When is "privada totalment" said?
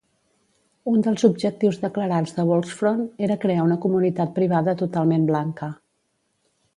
4.39-5.29